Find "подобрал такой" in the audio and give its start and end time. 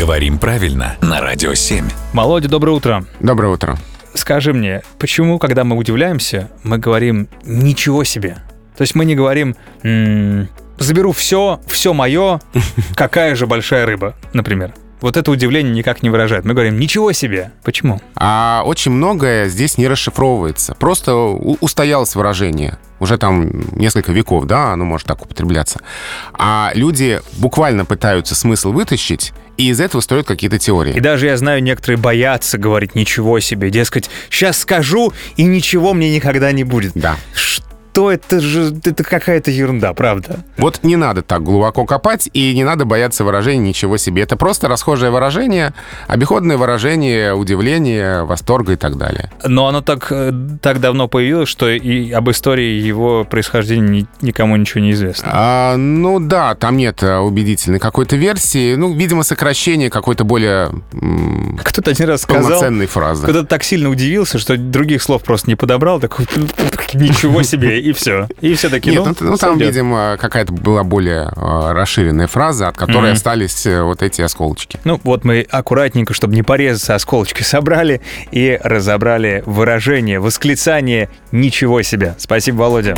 65.54-66.24